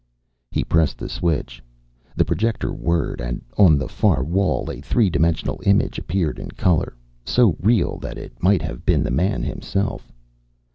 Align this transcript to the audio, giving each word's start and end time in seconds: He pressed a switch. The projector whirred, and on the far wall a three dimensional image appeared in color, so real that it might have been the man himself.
He 0.49 0.63
pressed 0.63 0.99
a 1.03 1.07
switch. 1.07 1.61
The 2.15 2.25
projector 2.25 2.73
whirred, 2.73 3.21
and 3.21 3.43
on 3.55 3.77
the 3.77 3.87
far 3.87 4.23
wall 4.23 4.67
a 4.71 4.81
three 4.81 5.11
dimensional 5.11 5.61
image 5.63 5.99
appeared 5.99 6.39
in 6.39 6.49
color, 6.49 6.95
so 7.23 7.55
real 7.59 7.99
that 7.99 8.17
it 8.17 8.41
might 8.41 8.63
have 8.63 8.83
been 8.83 9.03
the 9.03 9.11
man 9.11 9.43
himself. 9.43 10.11